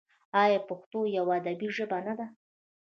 آیا 0.43 0.59
پښتو 0.69 0.99
یوه 1.17 1.33
ادبي 1.39 1.67
ژبه 1.77 1.97
نه 2.07 2.13
ده؟ 2.19 2.25